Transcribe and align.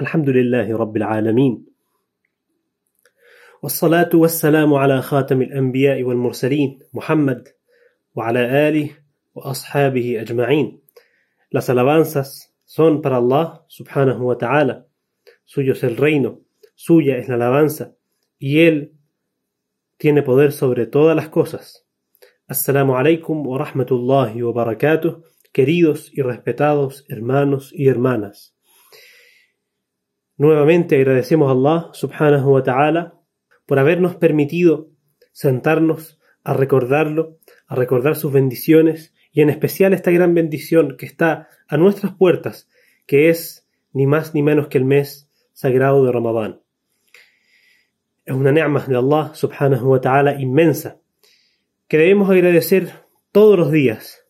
الحمد 0.00 0.28
لله 0.28 0.76
رب 0.76 0.96
العالمين 0.96 1.66
والصلاة 3.62 4.10
والسلام 4.14 4.74
على 4.74 5.02
خاتم 5.02 5.42
الأنبياء 5.42 6.02
والمرسلين 6.02 6.78
محمد 6.92 7.48
وعلى 8.14 8.68
آله 8.68 8.90
وأصحابه 9.34 10.20
أجمعين 10.20 10.80
Las 11.50 11.70
alabanzas 11.70 12.54
son 12.64 13.00
para 13.02 13.16
Allah 13.16 13.64
subhanahu 13.68 14.26
wa 14.26 14.36
ta'ala. 14.36 14.86
Suyo 15.44 15.72
es 15.72 15.82
el 15.82 15.96
reino, 15.96 16.42
suya 16.74 17.16
es 17.16 17.28
la 17.28 17.36
alabanza, 17.36 17.96
y 18.38 18.60
Él 18.60 18.92
tiene 19.96 20.22
poder 20.22 20.52
sobre 20.52 20.86
todas 20.86 21.16
las 21.16 21.30
cosas. 21.30 21.86
Assalamu 22.46 22.96
alaikum 22.96 23.46
wa 23.46 23.58
rahmatullahi 23.58 24.42
wa 24.42 24.52
barakatuh, 24.52 25.24
queridos 25.52 26.10
y 26.12 26.20
respetados 26.20 27.06
hermanos 27.08 27.72
y 27.72 27.88
hermanas. 27.88 28.57
Nuevamente 30.38 30.94
agradecemos 30.94 31.48
a 31.48 31.50
Allah 31.50 31.90
subhanahu 31.92 32.52
wa 32.52 32.62
ta'ala 32.62 33.20
por 33.66 33.80
habernos 33.80 34.14
permitido 34.14 34.88
sentarnos 35.32 36.20
a 36.44 36.54
recordarlo, 36.54 37.38
a 37.66 37.74
recordar 37.74 38.14
sus 38.14 38.32
bendiciones 38.32 39.12
y 39.32 39.42
en 39.42 39.50
especial 39.50 39.94
esta 39.94 40.12
gran 40.12 40.34
bendición 40.34 40.96
que 40.96 41.06
está 41.06 41.48
a 41.66 41.76
nuestras 41.76 42.14
puertas, 42.14 42.68
que 43.04 43.30
es 43.30 43.68
ni 43.92 44.06
más 44.06 44.32
ni 44.32 44.44
menos 44.44 44.68
que 44.68 44.78
el 44.78 44.84
mes 44.84 45.28
sagrado 45.52 46.04
de 46.04 46.12
Ramadán. 46.12 46.60
Es 48.24 48.34
una 48.34 48.52
ni'mah 48.52 48.86
de 48.86 48.96
Allah 48.96 49.32
subhanahu 49.34 49.90
wa 49.90 50.00
ta'ala 50.00 50.40
inmensa, 50.40 51.00
que 51.88 51.98
debemos 51.98 52.30
agradecer 52.30 52.92
todos 53.32 53.58
los 53.58 53.72
días, 53.72 54.24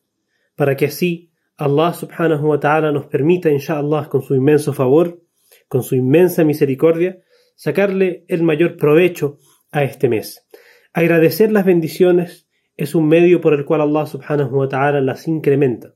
para 0.57 0.75
que 0.75 0.87
así 0.87 1.33
Allah 1.59 1.93
subhanahu 1.93 2.49
wa 2.49 2.61
ta'ala 2.61 2.93
nos 2.93 3.07
permita, 3.07 3.51
inshallah, 3.51 4.09
con 4.09 4.23
su 4.23 4.35
inmenso 4.35 4.73
favor, 4.73 5.21
con 5.69 5.83
su 5.83 5.95
inmensa 5.95 6.45
misericordia, 6.45 7.21
sacarle 7.55 8.25
el 8.29 8.43
mayor 8.43 8.77
provecho 8.77 9.39
a 9.71 9.85
este 9.85 10.09
mes. 10.09 10.47
Agradecer 10.93 11.53
las 11.53 11.65
bendiciones 11.65 12.49
es 12.77 12.95
un 12.95 13.09
medio 13.09 13.41
por 13.41 13.55
el 13.55 13.65
cual 13.65 13.83
Allah 13.83 14.07
subhanahu 14.07 14.57
wa 14.57 14.69
ta'ala 14.69 15.01
las 15.01 15.29
incrementa, 15.29 15.95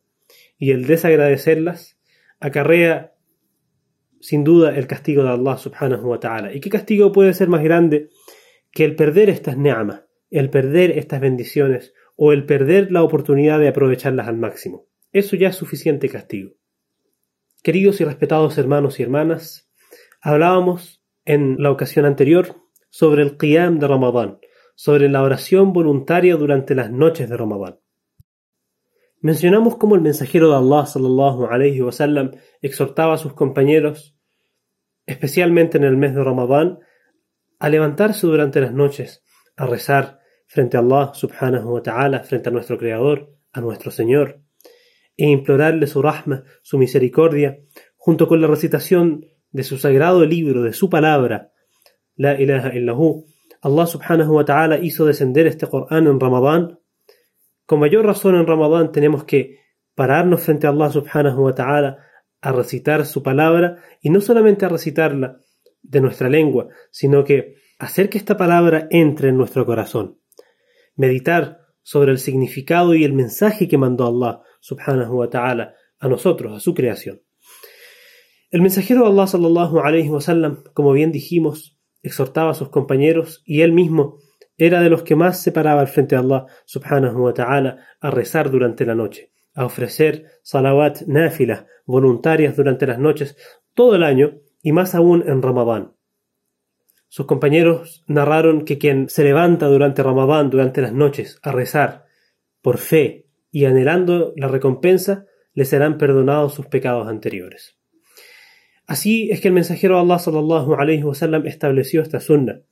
y 0.59 0.73
el 0.73 0.87
desagradecerlas 0.87 1.99
acarrea 2.41 3.15
sin 4.21 4.45
duda 4.45 4.77
el 4.77 4.87
castigo 4.87 5.25
de 5.25 5.31
Allah 5.31 5.57
subhanahu 5.57 6.09
wa 6.09 6.21
ta'ala. 6.21 6.53
¿Y 6.53 6.61
qué 6.61 6.71
castigo 6.71 7.13
puede 7.13 7.35
ser 7.35 7.49
más 7.49 7.63
grande 7.63 8.11
que 8.71 8.85
el 8.85 8.95
perder 8.95 9.31
estas 9.31 9.57
ni'mas, 9.57 10.05
el 10.31 10.51
perder 10.51 10.99
estas 10.99 11.21
bendiciones 11.21 11.95
o 12.17 12.33
el 12.33 12.47
perder 12.47 12.93
la 12.93 13.03
oportunidad 13.03 13.59
de 13.59 13.69
aprovecharlas 13.69 14.29
al 14.29 14.37
máximo? 14.37 14.87
Eso 15.13 15.37
ya 15.37 15.49
es 15.49 15.57
suficiente 15.57 16.09
castigo. 16.09 16.53
Queridos 17.63 18.01
y 18.01 18.05
respetados 18.05 18.59
hermanos 18.59 18.99
y 18.99 19.05
hermanas, 19.05 19.71
hablábamos 20.21 21.01
en 21.25 21.63
la 21.63 21.71
ocasión 21.71 22.07
anterior 22.07 22.57
sobre 22.91 23.23
el 23.23 23.37
qiyam 23.37 23.79
de 23.79 23.87
Ramadán, 23.87 24.41
sobre 24.75 25.09
la 25.09 25.23
oración 25.23 25.73
voluntaria 25.73 26.35
durante 26.35 26.75
las 26.75 26.91
noches 26.91 27.31
de 27.31 27.37
Ramadán. 27.37 27.79
Mencionamos 29.21 29.77
cómo 29.77 29.95
el 29.95 30.01
mensajero 30.01 30.51
de 30.51 30.57
Allah 30.57 30.87
sallallahu 30.87 31.47
alayhi 31.47 31.81
wa 31.83 31.93
sallam 31.93 32.33
exhortaba 32.63 33.15
a 33.15 33.19
sus 33.19 33.33
compañeros, 33.35 34.19
especialmente 35.07 35.79
en 35.79 35.85
el 35.85 35.97
mes 35.97 36.17
de 36.17 36.25
Ramadán, 36.25 36.81
a 37.61 37.69
levantarse 37.69 38.27
durante 38.27 38.61
las 38.61 38.73
noches, 38.73 39.23
a 39.57 39.67
rezar 39.67 40.19
frente 40.49 40.77
a 40.77 40.81
Allah 40.81 41.13
subhanahu 41.15 41.75
wa 41.75 41.81
ta'ala, 41.81 42.25
frente 42.25 42.49
a 42.49 42.53
nuestro 42.53 42.77
Creador, 42.77 43.37
a 43.53 43.61
nuestro 43.61 43.93
Señor, 43.93 44.43
e 45.17 45.29
implorarle 45.29 45.87
su 45.87 46.03
rahma, 46.03 46.45
su 46.63 46.79
misericordia, 46.79 47.59
junto 47.97 48.27
con 48.27 48.41
la 48.41 48.47
recitación 48.47 49.25
de 49.51 49.63
su 49.63 49.79
sagrado 49.79 50.25
libro, 50.25 50.63
de 50.63 50.73
su 50.73 50.89
palabra, 50.89 51.53
La 52.17 52.41
ilaha 52.41 52.75
illahu. 52.75 53.27
Allah 53.63 53.87
subhanahu 53.87 54.35
wa 54.35 54.45
ta'ala 54.45 54.79
hizo 54.79 55.07
descender 55.07 55.47
este 55.47 55.67
Corán 55.67 56.07
en 56.07 56.19
Ramadán 56.19 56.79
con 57.73 57.81
mayor 57.81 58.05
razón 58.05 58.35
en 58.37 58.47
Ramadán 58.47 58.93
tenemos 58.93 59.25
que 59.25 59.61
pararnos 59.95 60.43
frente 60.43 60.67
a 60.67 60.71
Allah 60.71 60.91
subhanahu 60.91 61.45
wa 61.45 61.55
ta'ala 61.55 61.99
a 62.43 62.53
recitar 62.53 63.07
su 63.07 63.23
palabra 63.23 63.79
y 64.03 64.11
no 64.11 64.21
solamente 64.21 64.67
a 64.67 64.69
recitarla 64.69 65.39
de 65.81 66.01
nuestra 66.03 66.29
lengua, 66.29 66.69
sino 66.91 67.25
que 67.25 67.57
hacer 67.79 68.11
que 68.11 68.19
esta 68.19 68.37
palabra 68.37 68.89
entre 68.91 69.31
en 69.31 69.39
nuestro 69.39 69.65
corazón. 69.65 70.19
Meditar 70.97 71.62
sobre 71.83 72.13
el 72.13 72.19
significado 72.19 72.95
y 72.95 73.05
el 73.05 73.13
mensaje 73.13 73.69
que 73.69 73.79
mandó 73.79 74.07
Allah 74.07 74.41
subhanahu 74.61 75.19
wa 75.19 75.31
ta'ala 75.31 75.75
a 75.99 76.09
nosotros, 76.09 76.57
a 76.57 76.61
su 76.61 76.75
creación. 76.75 77.23
El 78.51 78.61
mensajero 78.61 79.05
de 79.05 79.11
Allah 79.11 79.27
sallallahu 79.27 79.81
alayhi 79.81 80.11
wa 80.11 80.21
sallam, 80.21 80.63
como 80.75 80.93
bien 80.93 81.13
dijimos, 81.13 81.79
exhortaba 82.03 82.51
a 82.51 82.55
sus 82.55 82.69
compañeros 82.69 83.43
y 83.47 83.63
él 83.63 83.73
mismo 83.73 84.19
era 84.59 84.81
de 84.81 84.91
los 84.91 85.03
que 85.03 85.17
más 85.17 85.43
se 85.43 85.53
paraba 85.53 85.81
al 85.81 85.89
frente 85.89 86.15
de 86.15 86.21
Allah 86.21 86.47
subhanahu 86.67 87.25
wa 87.25 87.33
ta'ala 87.33 87.79
a 88.01 88.11
rezar 88.11 88.51
durante 88.51 88.85
la 88.85 88.95
noche, 88.95 89.33
a 89.55 89.65
ofrecer 89.65 90.27
salawat 90.43 91.03
náfilas 91.07 91.67
voluntarias 91.87 92.57
durante 92.57 92.87
las 92.87 92.99
noches 92.99 93.37
todo 93.75 93.97
el 93.97 94.03
año 94.03 94.39
y 94.63 94.73
más 94.73 94.95
aún 94.95 95.25
en 95.27 95.43
Ramadán. 95.43 95.95
Sus 97.13 97.27
compañeros 97.27 98.05
narraron 98.07 98.65
que 98.65 98.79
quien 98.79 99.11
se 99.11 99.23
levanta 99.23 99.67
durante 99.67 100.03
Ramadán, 100.03 100.49
durante 100.49 100.81
las 100.81 100.95
noches, 100.95 101.39
a 101.43 101.53
rezar, 101.53 102.07
por 102.63 102.79
fe 102.79 103.27
y 103.51 103.67
anhelando 103.67 104.33
la 104.35 104.49
recompensa, 104.49 105.27
le 105.53 105.67
serán 105.67 105.99
perdonados 105.99 106.55
sus 106.55 106.69
pecados 106.69 107.09
anteriores. 107.09 107.77
Así 108.87 109.31
es 109.31 109.43
que 109.43 109.49
el 109.49 109.53
mensajero 109.53 109.99
Allah 109.99 110.19
sallallahu 110.19 111.13
estableció 111.45 112.01
esta 112.01 112.19
sunna. 112.19 112.63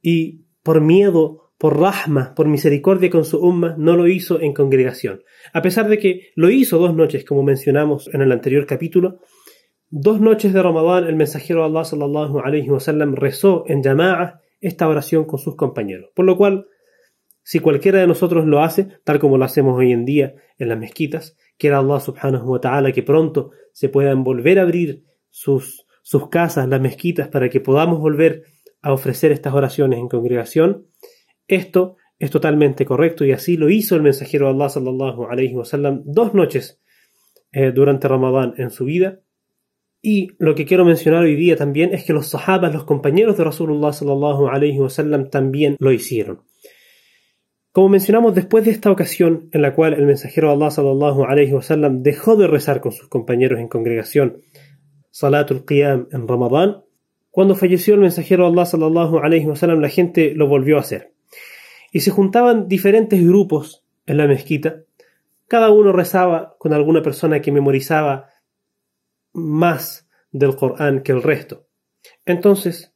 Y 0.00 0.44
por 0.62 0.80
miedo, 0.80 1.52
por 1.58 1.80
rahma, 1.80 2.36
por 2.36 2.46
misericordia 2.46 3.10
con 3.10 3.24
su 3.24 3.40
umma, 3.40 3.74
no 3.76 3.96
lo 3.96 4.06
hizo 4.06 4.40
en 4.40 4.54
congregación. 4.54 5.24
A 5.52 5.60
pesar 5.60 5.88
de 5.88 5.98
que 5.98 6.30
lo 6.36 6.50
hizo 6.50 6.78
dos 6.78 6.94
noches, 6.94 7.24
como 7.24 7.42
mencionamos 7.42 8.08
en 8.14 8.22
el 8.22 8.30
anterior 8.30 8.64
capítulo, 8.64 9.18
dos 9.90 10.20
noches 10.20 10.52
de 10.52 10.62
Ramadán 10.62 11.04
el 11.06 11.16
mensajero 11.16 11.60
de 11.60 11.66
Allah 11.66 11.84
sallallahu 11.84 12.40
alayhi 12.40 12.70
wasallam 12.70 13.14
rezó 13.14 13.64
en 13.66 13.82
Yama'a 13.82 14.40
esta 14.60 14.88
oración 14.88 15.24
con 15.24 15.38
sus 15.38 15.56
compañeros. 15.56 16.10
Por 16.14 16.24
lo 16.24 16.36
cual, 16.36 16.66
si 17.42 17.60
cualquiera 17.60 17.98
de 18.00 18.06
nosotros 18.06 18.46
lo 18.46 18.62
hace, 18.62 18.88
tal 19.04 19.18
como 19.18 19.38
lo 19.38 19.44
hacemos 19.44 19.76
hoy 19.76 19.92
en 19.92 20.04
día 20.04 20.34
en 20.58 20.68
las 20.68 20.78
mezquitas, 20.78 21.36
quiera 21.58 21.78
Allah 21.78 22.00
subhanahu 22.00 22.52
wa 22.52 22.60
ta'ala 22.60 22.92
que 22.92 23.02
pronto 23.02 23.50
se 23.72 23.88
puedan 23.88 24.24
volver 24.24 24.58
a 24.58 24.62
abrir 24.62 25.04
sus, 25.30 25.86
sus 26.02 26.28
casas, 26.28 26.68
las 26.68 26.80
mezquitas, 26.80 27.28
para 27.28 27.48
que 27.48 27.60
podamos 27.60 27.98
volver 27.98 28.44
a 28.82 28.92
ofrecer 28.92 29.32
estas 29.32 29.54
oraciones 29.54 29.98
en 29.98 30.08
congregación, 30.08 30.86
esto 31.48 31.96
es 32.18 32.30
totalmente 32.30 32.84
correcto 32.84 33.24
y 33.24 33.32
así 33.32 33.56
lo 33.56 33.70
hizo 33.70 33.96
el 33.96 34.02
mensajero 34.02 34.46
de 34.46 34.52
Allah 34.52 34.68
sallallahu 34.68 35.24
alayhi 35.24 35.54
wasallam 35.54 36.02
dos 36.04 36.34
noches 36.34 36.80
eh, 37.52 37.72
durante 37.72 38.08
Ramadán 38.08 38.54
en 38.58 38.70
su 38.70 38.84
vida. 38.84 39.20
Y 40.02 40.30
lo 40.38 40.54
que 40.54 40.64
quiero 40.64 40.84
mencionar 40.84 41.24
hoy 41.24 41.36
día 41.36 41.56
también 41.56 41.92
es 41.92 42.04
que 42.04 42.12
los 42.12 42.28
sahabas, 42.28 42.72
los 42.72 42.84
compañeros 42.84 43.36
de 43.36 43.44
Rasulullah 43.44 43.92
sallallahu 43.92 44.48
alayhi 44.48 44.78
wasallam 44.78 45.28
también 45.28 45.76
lo 45.78 45.92
hicieron. 45.92 46.40
Como 47.72 47.88
mencionamos 47.90 48.34
después 48.34 48.64
de 48.64 48.72
esta 48.72 48.90
ocasión 48.90 49.48
en 49.52 49.62
la 49.62 49.74
cual 49.74 49.94
el 49.94 50.06
mensajero 50.06 50.48
de 50.48 50.54
Allah 50.54 50.70
sallallahu 50.70 51.24
alayhi 51.24 51.52
wasallam 51.52 52.02
dejó 52.02 52.36
de 52.36 52.46
rezar 52.46 52.80
con 52.80 52.92
sus 52.92 53.08
compañeros 53.08 53.60
en 53.60 53.68
congregación 53.68 54.42
Salatul 55.10 55.64
Qiyam 55.64 56.08
en 56.12 56.26
Ramadán, 56.26 56.82
cuando 57.30 57.54
falleció 57.54 57.94
el 57.94 58.00
mensajero 58.00 58.44
de 58.44 58.52
Allah 58.52 58.66
sallallahu 58.66 59.18
alayhi 59.18 59.46
wasallam, 59.46 59.80
la 59.80 59.88
gente 59.88 60.32
lo 60.34 60.48
volvió 60.48 60.78
a 60.78 60.80
hacer. 60.80 61.12
Y 61.92 62.00
se 62.00 62.10
juntaban 62.10 62.68
diferentes 62.68 63.22
grupos 63.24 63.84
en 64.06 64.16
la 64.16 64.26
mezquita. 64.26 64.82
Cada 65.46 65.70
uno 65.70 65.92
rezaba 65.92 66.56
con 66.58 66.72
alguna 66.72 67.02
persona 67.02 67.40
que 67.40 67.52
memorizaba 67.52 68.29
más 69.32 70.08
del 70.30 70.56
Corán 70.56 71.02
que 71.02 71.12
el 71.12 71.22
resto. 71.22 71.66
Entonces, 72.24 72.94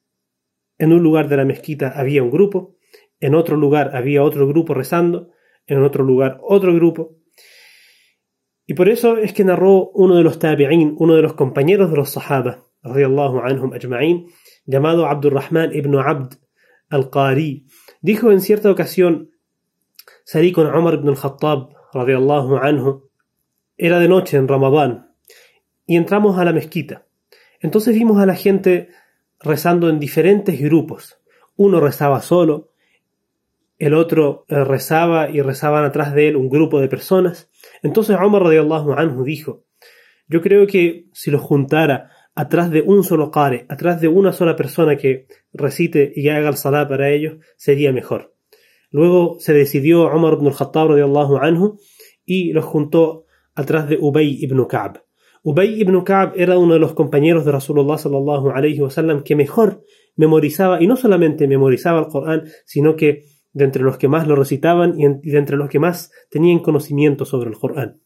en 0.78 0.92
un 0.92 1.02
lugar 1.02 1.28
de 1.28 1.36
la 1.36 1.44
mezquita 1.44 1.92
había 1.94 2.22
un 2.22 2.30
grupo, 2.30 2.76
en 3.20 3.34
otro 3.34 3.56
lugar 3.56 3.96
había 3.96 4.22
otro 4.22 4.46
grupo 4.46 4.74
rezando, 4.74 5.30
en 5.66 5.82
otro 5.82 6.04
lugar 6.04 6.38
otro 6.42 6.74
grupo. 6.74 7.16
Y 8.66 8.74
por 8.74 8.88
eso 8.88 9.18
es 9.18 9.32
que 9.32 9.44
narró 9.44 9.90
uno 9.90 10.16
de 10.16 10.22
los 10.22 10.38
tabi'in, 10.38 10.94
uno 10.98 11.14
de 11.14 11.22
los 11.22 11.34
compañeros 11.34 11.90
de 11.90 11.96
los 11.96 12.10
sahaba, 12.10 12.64
anhum 12.82 13.72
ajma'in, 13.72 14.26
llamado 14.66 15.06
Abdurrahman 15.06 15.74
ibn 15.74 15.96
Abd 15.96 16.34
al-Qari, 16.88 17.66
dijo 18.00 18.30
en 18.30 18.40
cierta 18.40 18.70
ocasión, 18.70 19.30
salí 20.24 20.52
con 20.52 20.66
Umar 20.66 20.94
ibn 20.94 21.08
al-Khattab, 21.08 21.70
anhu, 21.94 23.10
era 23.76 23.98
de 23.98 24.08
noche 24.08 24.36
en 24.36 24.48
Ramadán, 24.48 25.13
y 25.86 25.96
entramos 25.96 26.38
a 26.38 26.44
la 26.44 26.52
mezquita. 26.52 27.06
Entonces 27.60 27.94
vimos 27.94 28.20
a 28.20 28.26
la 28.26 28.34
gente 28.34 28.88
rezando 29.40 29.88
en 29.88 29.98
diferentes 29.98 30.60
grupos. 30.60 31.18
Uno 31.56 31.80
rezaba 31.80 32.20
solo, 32.20 32.70
el 33.78 33.94
otro 33.94 34.44
eh, 34.48 34.64
rezaba 34.64 35.28
y 35.30 35.40
rezaban 35.40 35.84
atrás 35.84 36.14
de 36.14 36.28
él 36.28 36.36
un 36.36 36.48
grupo 36.48 36.80
de 36.80 36.88
personas. 36.88 37.50
Entonces 37.82 38.16
Umar 38.16 38.42
anhu 38.46 39.24
dijo, 39.24 39.64
yo 40.28 40.40
creo 40.40 40.66
que 40.66 41.06
si 41.12 41.30
los 41.30 41.42
juntara 41.42 42.10
atrás 42.34 42.70
de 42.70 42.82
un 42.82 43.04
solo 43.04 43.30
qari, 43.30 43.64
atrás 43.68 44.00
de 44.00 44.08
una 44.08 44.32
sola 44.32 44.56
persona 44.56 44.96
que 44.96 45.26
recite 45.52 46.12
y 46.14 46.28
haga 46.28 46.48
el 46.48 46.56
salah 46.56 46.88
para 46.88 47.10
ellos, 47.10 47.36
sería 47.56 47.92
mejor. 47.92 48.34
Luego 48.90 49.36
se 49.40 49.52
decidió 49.52 50.06
Umar 50.06 50.34
ibn 50.34 50.46
al-Khattab 50.46 50.90
anhu 51.42 51.78
y 52.24 52.52
los 52.52 52.64
juntó 52.64 53.26
atrás 53.54 53.88
de 53.88 53.98
Ubay 54.00 54.38
ibn 54.40 54.64
Ka'b. 54.66 55.03
Ubay 55.46 55.78
ibn 55.78 56.00
Ka'b 56.04 56.32
era 56.36 56.56
uno 56.56 56.72
de 56.72 56.80
los 56.80 56.94
compañeros 56.94 57.44
de 57.44 57.52
Rasulullah 57.52 57.98
sallallahu 57.98 58.50
alayhi 58.50 58.80
wasallam 58.80 59.22
que 59.22 59.36
mejor 59.36 59.84
memorizaba 60.16 60.82
y 60.82 60.86
no 60.86 60.96
solamente 60.96 61.46
memorizaba 61.46 62.00
el 62.00 62.06
Corán, 62.06 62.44
sino 62.64 62.96
que 62.96 63.24
de 63.52 63.64
entre 63.64 63.82
los 63.82 63.98
que 63.98 64.08
más 64.08 64.26
lo 64.26 64.36
recitaban 64.36 64.98
y 64.98 65.30
de 65.30 65.38
entre 65.38 65.58
los 65.58 65.68
que 65.68 65.78
más 65.78 66.10
tenían 66.30 66.60
conocimiento 66.60 67.26
sobre 67.26 67.50
el 67.50 67.58
Corán. 67.58 68.00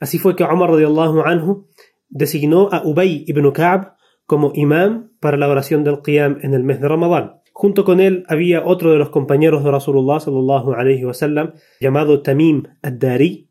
Así 0.00 0.18
fue 0.18 0.34
que 0.34 0.44
Umar 0.44 0.70
radiallahu 0.70 1.20
anhu 1.20 1.68
designó 2.08 2.70
a 2.72 2.82
Ubay 2.86 3.24
ibn 3.26 3.50
Ka'b 3.52 3.92
como 4.24 4.52
imam 4.54 5.10
para 5.20 5.36
la 5.36 5.48
oración 5.48 5.84
del 5.84 6.00
Qiyam 6.00 6.38
en 6.42 6.54
el 6.54 6.64
mes 6.64 6.80
de 6.80 6.88
Ramadán. 6.88 7.42
Junto 7.52 7.84
con 7.84 8.00
él 8.00 8.24
había 8.28 8.64
otro 8.64 8.92
de 8.92 8.98
los 8.98 9.10
compañeros 9.10 9.62
de 9.62 9.70
Rasulullah 9.70 10.20
sallallahu 10.20 10.72
alayhi 10.72 11.04
wasallam 11.04 11.52
llamado 11.80 12.22
Tamim 12.22 12.64
ad-Dari. 12.82 13.45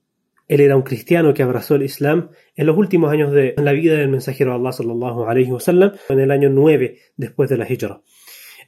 Él 0.47 0.61
era 0.61 0.75
un 0.75 0.83
cristiano 0.83 1.33
que 1.33 1.43
abrazó 1.43 1.75
el 1.75 1.83
Islam 1.83 2.29
en 2.55 2.67
los 2.67 2.77
últimos 2.77 3.11
años 3.11 3.31
de 3.31 3.55
la 3.57 3.71
vida 3.71 3.95
del 3.95 4.09
mensajero 4.09 4.51
de 4.51 4.57
Allah 4.57 4.71
sallallahu 4.71 5.23
alayhi 5.23 5.51
wasallam, 5.51 5.93
en 6.09 6.19
el 6.19 6.31
año 6.31 6.49
9 6.49 6.97
después 7.17 7.49
de 7.49 7.57
la 7.57 7.71
Hijra. 7.71 8.01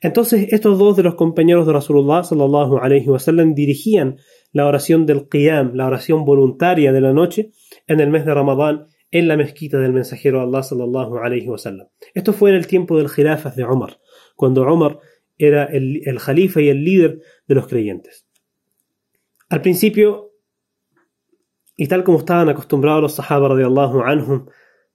Entonces 0.02 0.48
estos 0.52 0.78
dos 0.78 0.96
de 0.96 1.04
los 1.04 1.16
compañeros 1.16 1.66
de 1.66 1.74
Rasulullah 1.74 2.24
sallallahu 2.24 2.78
alayhi 2.78 3.08
wasallam 3.08 3.54
dirigían 3.54 4.18
la 4.52 4.66
oración 4.66 5.06
del 5.06 5.28
Qiyam, 5.28 5.74
la 5.74 5.88
oración 5.88 6.26
voluntaria 6.26 6.92
de 6.92 7.02
la 7.02 7.14
noche 7.14 7.52
en 7.88 8.00
el 8.00 8.10
mes 8.10 8.26
de 8.26 8.34
Ramadán 8.34 8.88
en 9.12 9.28
la 9.28 9.38
mezquita 9.38 9.80
del 9.80 9.94
mensajero 9.94 10.40
de 10.40 10.46
Allah 10.46 10.64
sallallahu 10.64 11.18
alayhi 11.18 11.48
wasallam. 11.48 11.88
Esto 12.14 12.34
fue 12.34 12.50
en 12.50 12.58
el 12.58 12.68
tiempo 12.68 12.98
del 12.98 13.10
Khilafah 13.10 13.52
de 13.52 13.64
Omar, 13.64 14.00
cuando 14.36 14.64
Omar 14.64 15.00
era 15.38 15.66
el, 15.66 16.02
el 16.06 16.20
jalifa 16.20 16.62
y 16.62 16.70
el 16.70 16.84
líder 16.84 17.22
de 17.48 17.56
los 17.56 17.68
creyentes. 17.68 18.28
Al 19.50 19.62
principio, 19.62 20.27
y 21.78 21.88
tal 21.88 22.04
como 22.04 22.20
estaban 22.20 22.50
acostumbrados 22.50 23.02
los 23.02 23.16
sahaba 23.16 23.48
radiallahu 23.48 24.02
anhum, 24.02 24.48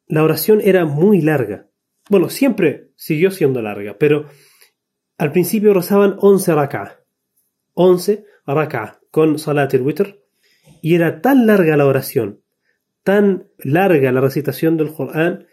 la 0.06 0.22
oración 0.22 0.60
era 0.60 0.84
muy 0.84 1.22
larga. 1.22 1.68
Bueno, 2.10 2.28
siempre 2.28 2.90
siguió 2.96 3.30
siendo 3.30 3.62
larga, 3.62 3.96
pero 3.98 4.26
al 5.16 5.32
principio 5.32 5.72
rezaban 5.72 6.16
11 6.18 6.54
rak'ah. 6.54 6.98
11 7.72 8.26
rak'ah 8.46 8.98
con 9.10 9.38
salat 9.38 9.72
al-witr. 9.72 10.20
Y 10.82 10.96
era 10.96 11.22
tan 11.22 11.46
larga 11.46 11.76
la 11.76 11.86
oración, 11.86 12.42
tan 13.04 13.48
larga 13.58 14.12
la 14.12 14.20
recitación 14.20 14.76
del 14.76 14.92
Corán, 14.92 15.46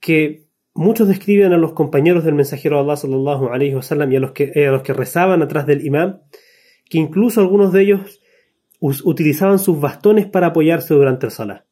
que 0.00 0.48
Muchos 0.80 1.08
describen 1.08 1.52
a 1.52 1.56
los 1.56 1.72
compañeros 1.72 2.22
del 2.22 2.36
mensajero 2.36 2.76
de 2.76 2.82
Allah 2.82 2.96
sallallahu 2.96 3.48
alayhi 3.48 3.74
wasallam 3.74 4.12
y 4.12 4.16
a 4.16 4.20
los, 4.20 4.30
que, 4.30 4.52
eh, 4.54 4.68
a 4.68 4.70
los 4.70 4.82
que 4.82 4.92
rezaban 4.92 5.42
atrás 5.42 5.66
del 5.66 5.84
imán, 5.84 6.22
que 6.88 6.98
incluso 6.98 7.40
algunos 7.40 7.72
de 7.72 7.82
ellos 7.82 8.20
utilizaban 8.80 9.58
sus 9.58 9.80
bastones 9.80 10.26
para 10.26 10.48
apoyarse 10.48 10.94
durante 10.94 11.26
el 11.26 11.32
salah. 11.32 11.64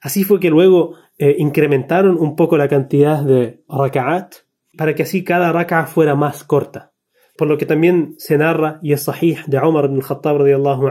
Así 0.00 0.24
fue 0.24 0.40
que 0.40 0.50
luego 0.50 0.94
eh, 1.18 1.36
incrementaron 1.38 2.16
un 2.18 2.36
poco 2.36 2.56
la 2.56 2.68
cantidad 2.68 3.22
de 3.22 3.62
raka'at 3.68 4.34
para 4.76 4.94
que 4.94 5.02
así 5.02 5.24
cada 5.24 5.52
raka'a 5.52 5.86
fuera 5.86 6.14
más 6.14 6.44
corta. 6.44 6.92
Por 7.36 7.48
lo 7.48 7.58
que 7.58 7.66
también 7.66 8.14
se 8.18 8.38
narra 8.38 8.78
y 8.82 8.92
es 8.92 9.02
sahih 9.02 9.38
de 9.46 9.58
Umar 9.58 9.86
ibn 9.86 9.96
al-Khattab 9.96 10.40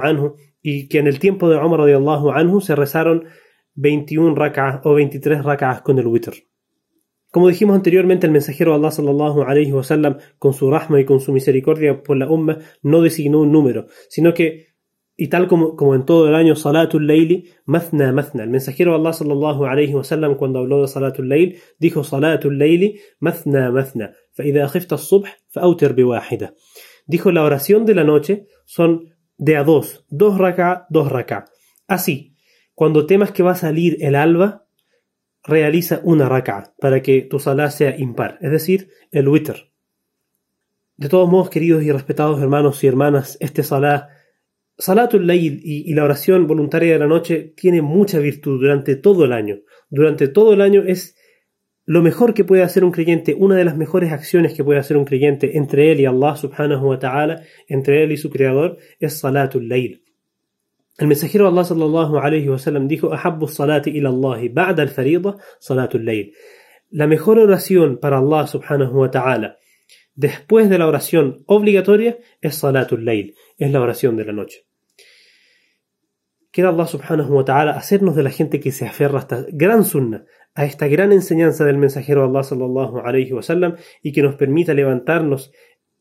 anhu 0.03 0.35
y 0.61 0.87
que 0.87 0.99
en 0.99 1.07
el 1.07 1.19
tiempo 1.19 1.49
de 1.49 1.57
Umar 1.57 1.81
anhu 1.81 2.61
se 2.61 2.75
rezaron 2.75 3.25
21 3.75 4.35
raka'as 4.35 4.81
o 4.83 4.93
23 4.93 5.43
raka'as 5.43 5.81
con 5.81 5.99
el 5.99 6.07
witr. 6.07 6.33
Como 7.35 7.49
dijimos 7.49 7.75
anteriormente, 7.75 8.27
el 8.27 8.31
mensajero 8.31 8.73
Allah 8.73 8.91
sallallahu 8.91 9.41
alayhi 9.41 9.73
wa 9.73 9.83
sallam, 9.83 10.19
con 10.39 10.53
su 10.53 10.71
rahma 10.71 11.01
y 11.01 11.05
con 11.05 11.19
su 11.19 11.33
misericordia 11.33 12.01
por 12.01 12.15
la 12.15 12.29
umma, 12.29 12.59
no 12.81 13.01
designó 13.01 13.41
un 13.41 13.51
número, 13.51 13.87
sino 14.07 14.33
que, 14.33 14.74
y 15.16 15.28
tal 15.28 15.48
como, 15.48 15.76
como 15.76 15.94
en 15.94 16.06
todo 16.06 16.28
el 16.28 16.34
año, 16.34 16.56
Salatul 16.56 17.06
Layli, 17.06 17.50
Mathna 17.66 18.10
Mathna. 18.10 18.44
El 18.44 18.50
mensajero 18.50 18.92
de 18.92 18.98
Allah 18.98 19.12
sallallahu 19.12 19.66
alayhi 19.66 19.94
wa 19.94 20.02
sallam, 20.02 20.36
cuando 20.36 20.60
habló 20.60 20.80
de 20.80 20.88
Salatul 20.88 21.28
Layl, 21.28 21.58
dijo 21.78 22.04
Salatul 22.04 22.58
Layli, 22.58 23.00
Mathna 23.18 23.70
Mathna. 23.70 24.14
فإذا 24.32 24.66
خفت 24.66 24.92
الصبح 24.92 25.38
فأوتر 25.48 25.92
بواحدة. 25.92 26.54
Dijo 27.06 27.32
la 27.32 27.42
oración 27.42 27.84
de 27.84 27.94
la 27.94 28.04
noche 28.04 28.46
son 28.64 29.14
de 29.36 29.56
a 29.56 29.64
dos, 29.64 30.06
dos 30.08 30.38
raka, 30.38 30.86
dos 30.90 31.10
raka. 31.10 31.46
Así, 31.86 32.36
cuando 32.74 33.06
temas 33.06 33.32
que 33.32 33.42
va 33.42 33.52
a 33.52 33.56
salir 33.56 33.98
el 34.00 34.14
alba, 34.14 34.66
realiza 35.42 36.00
una 36.04 36.28
raka 36.28 36.74
para 36.78 37.02
que 37.02 37.22
tu 37.22 37.38
salah 37.38 37.70
sea 37.70 37.98
impar, 37.98 38.38
es 38.40 38.50
decir, 38.50 38.90
el 39.10 39.28
witr. 39.28 39.72
De 40.96 41.08
todos 41.08 41.28
modos, 41.28 41.50
queridos 41.50 41.82
y 41.82 41.90
respetados 41.90 42.40
hermanos 42.40 42.82
y 42.84 42.86
hermanas, 42.86 43.36
este 43.40 43.62
salah, 43.62 44.08
salatul 44.77 45.25
layl 45.25 45.59
y, 45.63 45.93
la 45.93 46.03
oración 46.03 46.47
voluntaria 46.47 46.93
de 46.93 46.99
la 46.99 47.07
noche 47.07 47.53
tiene 47.55 47.81
mucha 47.81 48.19
virtud 48.19 48.59
durante 48.59 48.95
todo 48.95 49.25
el 49.25 49.33
año. 49.33 49.59
Durante 49.89 50.27
todo 50.27 50.53
el 50.53 50.61
año 50.61 50.83
es 50.85 51.15
lo 51.85 52.01
mejor 52.01 52.33
que 52.33 52.43
puede 52.43 52.63
hacer 52.63 52.83
un 52.83 52.91
creyente, 52.91 53.35
una 53.37 53.55
de 53.55 53.65
las 53.65 53.77
mejores 53.77 54.11
acciones 54.11 54.53
que 54.53 54.63
puede 54.63 54.79
hacer 54.79 54.97
un 54.97 55.05
creyente 55.05 55.57
entre 55.57 55.91
él 55.91 55.99
y 55.99 56.05
Allah 56.05 56.35
subhanahu 56.35 56.87
wa 56.87 56.99
ta'ala, 56.99 57.43
entre 57.67 58.03
él 58.03 58.11
y 58.11 58.17
su 58.17 58.29
creador, 58.29 58.77
es 58.99 59.19
salatul 59.19 59.69
layl. 59.69 60.01
El 60.97 61.07
mensajero 61.07 61.47
Allah 61.47 61.63
sallallahu 61.63 62.17
alayhi 62.17 62.49
wa 62.49 62.57
sallam 62.57 62.87
dijo: 62.87 63.13
Ahabbu 63.13 63.47
salati 63.47 63.91
ila 63.91 64.11
ba'da 64.11 64.81
al-farida 64.81 65.37
salatul 65.59 66.05
layl. 66.05 66.33
La 66.89 67.05
mejor 67.05 67.37
oración 67.37 67.97
para 67.97 68.17
Allah 68.17 68.47
subhanahu 68.47 68.99
wa 68.99 69.11
ta'ala 69.11 69.57
después 70.15 70.69
de 70.69 70.77
la 70.77 70.87
oración 70.87 71.43
obligatoria 71.45 72.17
es 72.41 72.55
salatul 72.55 73.05
layl, 73.05 73.35
es 73.57 73.71
la 73.71 73.81
oración 73.81 74.15
de 74.17 74.25
la 74.25 74.33
noche. 74.33 74.64
Quiera 76.55 76.69
Allah 76.69 76.87
subhanahu 76.87 77.33
wa 77.33 77.43
ta'ala 77.43 77.71
hacernos 77.71 78.15
de 78.15 78.23
la 78.23 78.29
gente 78.29 78.61
que 78.61 78.71
se 78.71 78.85
aferra 78.87 79.17
a 79.17 79.21
esta 79.23 79.45
gran 79.51 79.83
sunna, 79.83 80.23
a 80.53 80.63
esta 80.63 80.87
gran 80.87 81.11
enseñanza 81.11 81.65
del 81.65 81.77
mensajero 81.77 82.23
Allah 82.23 82.43
sallallahu 82.43 82.99
alayhi 82.99 83.33
wa 83.33 83.41
sallam 83.41 83.75
y 84.01 84.13
que 84.13 84.21
nos 84.21 84.35
permita 84.35 84.73
levantarnos 84.73 85.51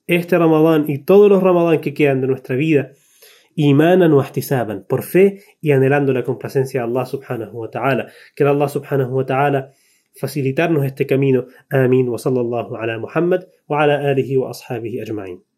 este 0.07 0.39
Ramadán 0.39 0.85
y 0.87 0.99
todos 0.99 1.29
los 1.29 1.43
Ramadán 1.43 1.81
que 1.81 1.93
quedan 1.93 2.21
de 2.21 2.29
nuestra 2.29 2.55
vida 2.55 2.93
imanan 3.57 4.13
o 4.13 4.23
ihtisaban, 4.23 4.87
por 4.89 5.03
fe 5.03 5.43
y 5.61 5.73
anhelando 5.73 6.13
la 6.13 6.23
complacencia 6.23 6.83
de 6.83 6.87
Allah 6.87 7.07
subhanahu 7.07 7.59
wa 7.59 7.69
ta'ala. 7.69 8.13
Que 8.37 8.45
Allah 8.45 8.69
subhanahu 8.69 9.13
wa 9.13 9.27
ta'ala 9.27 9.73
facilitarnos 10.15 10.85
este 10.85 11.05
camino. 11.05 11.47
Amin 11.69 12.09
wa 12.09 12.17
sallallahu 12.17 12.77
ala 12.77 12.97
Muhammad 13.01 13.49
wa 13.67 13.83
ala 13.83 14.09
alihi 14.09 14.37
wa 14.37 14.51
ashabihi 14.51 15.01
ajma'in. 15.01 15.54